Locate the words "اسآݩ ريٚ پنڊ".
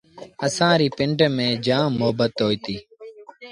0.45-1.19